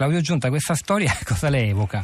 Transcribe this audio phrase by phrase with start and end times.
[0.00, 2.00] Claudio Giunta, questa storia cosa le evoca?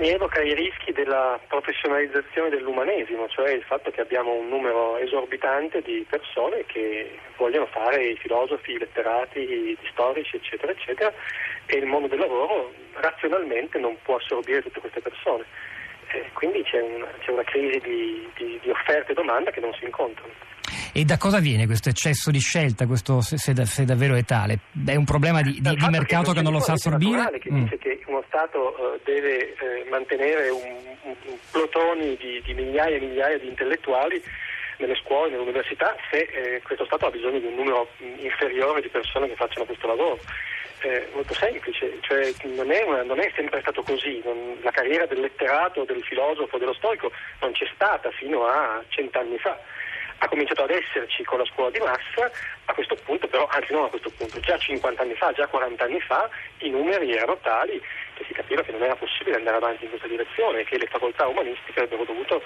[0.00, 5.80] Mi evoca i rischi della professionalizzazione dell'umanesimo, cioè il fatto che abbiamo un numero esorbitante
[5.82, 11.12] di persone che vogliono fare i filosofi, i letterati, gli storici, eccetera, eccetera,
[11.66, 15.44] e il mondo del lavoro razionalmente non può assorbire tutte queste persone.
[16.08, 19.72] Eh, quindi c'è una, c'è una crisi di, di, di offerta e domanda che non
[19.74, 20.32] si incontrano.
[20.96, 24.60] E da cosa viene questo eccesso di scelta, questo, se, se, davvero è tale?
[24.86, 27.36] È un problema di, di, di mercato che, che non lo sa assorbire?
[27.40, 27.62] che mm.
[27.64, 30.62] dice che uno Stato uh, deve uh, mantenere un,
[31.02, 34.22] un, un plotoni di, di, migliaia e migliaia di intellettuali
[34.78, 38.88] nelle scuole, nelle università, se eh, questo Stato ha bisogno di un numero inferiore di
[38.88, 40.20] persone che facciano questo lavoro.
[40.78, 45.06] Eh, molto semplice, cioè non è, una, non è sempre stato così, non, la carriera
[45.06, 49.58] del letterato, del filosofo, dello storico non c'è stata fino a cent'anni fa
[50.24, 52.30] ha cominciato ad esserci con la scuola di massa,
[52.64, 55.84] a questo punto però, anzi non a questo punto, già 50 anni fa, già 40
[55.84, 56.28] anni fa,
[56.58, 57.80] i numeri erano tali
[58.14, 60.86] che si capiva che non era possibile andare avanti in questa direzione e che le
[60.86, 62.42] facoltà umanistiche avrebbero dovuto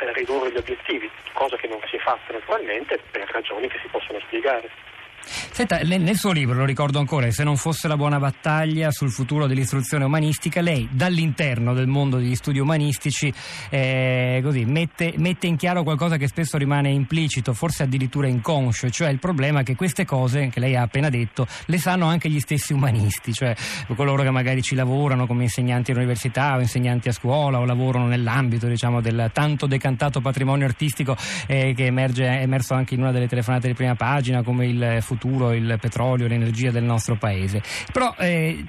[0.00, 3.88] eh, ridurre gli obiettivi, cosa che non si è fatta naturalmente per ragioni che si
[3.88, 4.91] possono spiegare.
[5.24, 9.46] Senta, nel suo libro, lo ricordo ancora, se non fosse la buona battaglia sul futuro
[9.46, 13.32] dell'istruzione umanistica, lei dall'interno del mondo degli studi umanistici
[13.70, 19.08] eh, così, mette, mette, in chiaro qualcosa che spesso rimane implicito, forse addirittura inconscio, cioè
[19.08, 22.72] il problema che queste cose che lei ha appena detto le sanno anche gli stessi
[22.72, 23.54] umanisti, cioè
[23.94, 28.66] coloro che magari ci lavorano come insegnanti all'università o insegnanti a scuola o lavorano nell'ambito
[28.66, 33.28] diciamo, del tanto decantato patrimonio artistico eh, che emerge, è emerso anche in una delle
[33.28, 35.11] telefonate di prima pagina come il futuro
[35.52, 37.62] il petrolio, l'energia del nostro paese.
[37.92, 38.64] Però eh,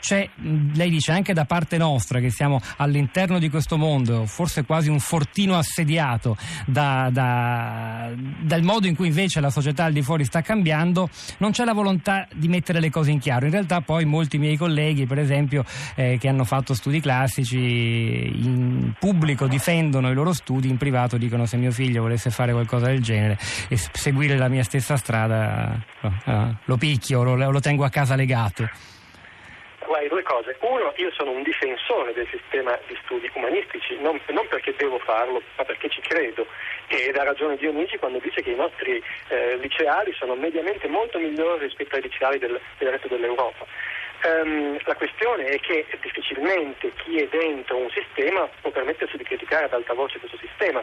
[0.73, 4.99] lei dice anche da parte nostra che siamo all'interno di questo mondo, forse quasi un
[4.99, 6.35] fortino assediato
[6.65, 11.51] da, da, dal modo in cui invece la società al di fuori sta cambiando, non
[11.51, 13.45] c'è la volontà di mettere le cose in chiaro.
[13.45, 15.63] In realtà poi molti miei colleghi, per esempio,
[15.95, 21.45] eh, che hanno fatto studi classici, in pubblico difendono i loro studi, in privato dicono
[21.45, 25.79] se mio figlio volesse fare qualcosa del genere e seguire la mia stessa strada,
[26.33, 28.69] uh, lo picchio, lo, lo tengo a casa legato?
[29.85, 30.55] Guai, due cose.
[30.61, 35.41] Uno, io sono un difensore del sistema di studi umanistici, non, non, perché devo farlo,
[35.57, 36.47] ma perché ci credo.
[36.87, 41.65] Ed ha ragione Dionigi quando dice che i nostri eh, liceali sono mediamente molto migliori
[41.65, 43.65] rispetto ai liceali del, del resto dell'Europa.
[44.23, 49.65] Um, la questione è che difficilmente chi è dentro un sistema può permettersi di criticare
[49.65, 50.81] ad alta voce questo sistema,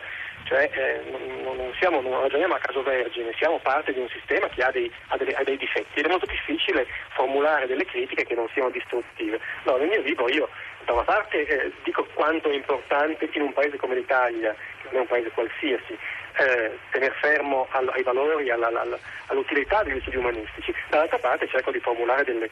[0.51, 4.49] cioè eh, non, non, siamo, non, ragioniamo a caso vergine, siamo parte di un sistema
[4.49, 8.25] che ha dei, ha, dei, ha dei, difetti ed è molto difficile formulare delle critiche
[8.25, 9.39] che non siano distruttive.
[9.63, 10.49] No, nel mio libro io
[10.85, 14.97] da una parte eh, dico quanto è importante in un paese come l'Italia, che non
[14.97, 15.97] è un paese qualsiasi,
[16.39, 21.71] eh, tenere fermo al, ai valori, alla, alla, all'utilità degli studi umanistici, dall'altra parte cerco
[21.71, 22.51] di formulare delle,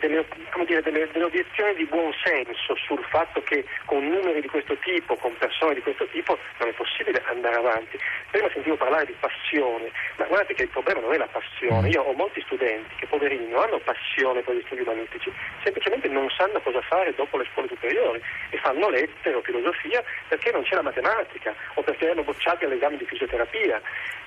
[0.00, 0.26] delle,
[0.66, 5.14] dire, delle, delle, obiezioni di buon senso sul fatto che con numeri di questo tipo,
[5.16, 7.19] con persone di questo tipo, non è possibile
[7.50, 7.98] andare avanti.
[8.30, 11.88] Prima sentivo parlare di passione, ma guardate che il problema non è la passione.
[11.88, 16.28] Io ho molti studenti che poverini non hanno passione per gli studi umanistici, semplicemente non
[16.30, 20.76] sanno cosa fare dopo le scuole superiori e fanno lettere o filosofia perché non c'è
[20.76, 23.80] la matematica o perché hanno bocciati all'esame di fisioterapia.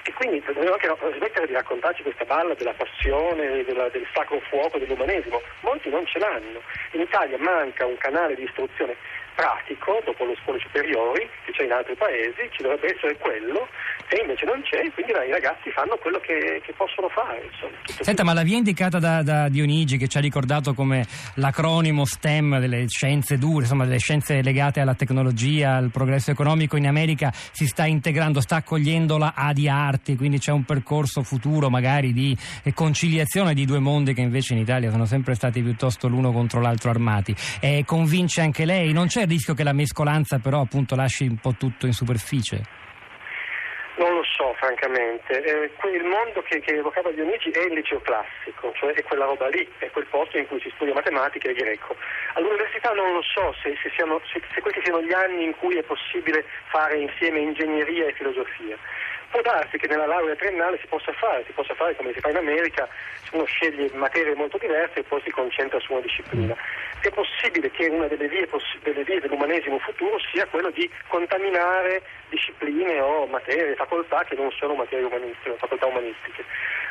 [0.05, 4.77] E quindi dobbiamo anche smettere di raccontarci questa balla della passione, della, del sacro fuoco
[4.77, 6.61] dell'umanesimo molti non ce l'hanno.
[6.91, 8.97] In Italia manca un canale di istruzione
[9.35, 13.67] pratico dopo le scuole superiori che c'è in altri paesi, ci dovrebbe essere quello
[14.09, 17.49] e invece non c'è, quindi i ragazzi fanno quello che, che possono fare.
[17.51, 21.05] Insomma, Senta, ma la via indicata da, da, Dionigi che ci ha ricordato come
[21.35, 26.87] l'acronimo STEM delle scienze dure, insomma delle scienze legate alla tecnologia, al progresso economico in
[26.87, 31.69] America si sta integrando, sta accogliendo la A di arti, quindi c'è un percorso futuro
[31.69, 32.37] magari di
[32.73, 36.89] conciliazione di due mondi che invece in Italia sono sempre stati piuttosto l'uno contro l'altro
[36.89, 37.35] armati.
[37.59, 38.93] E convince anche lei?
[38.93, 42.81] Non c'è il rischio che la mescolanza però appunto lasci un po' tutto in superficie?
[43.95, 45.43] Non lo so, francamente.
[45.43, 49.47] Eh, il mondo che, che evocava Dionigi è il liceo classico, cioè è quella roba
[49.49, 51.95] lì, è quel posto in cui si studia matematica e greco.
[52.33, 55.77] All'università non lo so se, se, siano, se, se questi siano gli anni in cui
[55.77, 58.77] è possibile fare insieme ingegneria e filosofia.
[59.33, 62.29] Può darsi che nella laurea triennale si possa fare, si possa fare come si fa
[62.29, 62.87] in America,
[63.31, 66.55] uno sceglie materie molto diverse e poi si concentra su una disciplina.
[67.01, 68.47] È possibile che una delle vie,
[68.83, 74.75] delle vie dell'umanesimo futuro sia quello di contaminare discipline o materie, facoltà che non sono
[74.75, 76.45] materie umanistiche, facoltà umanistiche.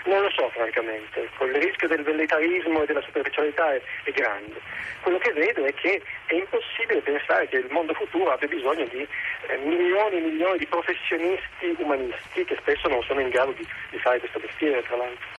[0.04, 4.60] Non lo so francamente, il rischio del velleitarismo e della superficialità è, è, grande.
[5.00, 9.06] Quello che vedo è che è impossibile pensare che il mondo futuro abbia bisogno di
[9.46, 13.98] eh, milioni e milioni di professionisti umanisti che spesso non sono in grado di, di
[13.98, 15.28] fare questo mestiere tra l'altro.